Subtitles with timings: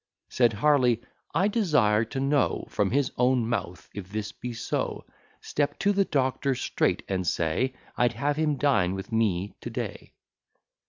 [0.29, 0.99] Said Harley,
[1.35, 5.05] "I desire to know From his own mouth, if this be so:
[5.41, 10.13] Step to the doctor straight, and say, I'd have him dine with me to day."